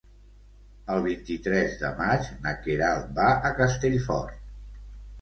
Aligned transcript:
El 0.93 1.03
vint-i-tres 1.07 1.77
de 1.83 1.93
maig 2.01 2.33
na 2.49 2.57
Queralt 2.65 3.15
va 3.23 3.31
a 3.53 3.57
Castellfort. 3.63 4.45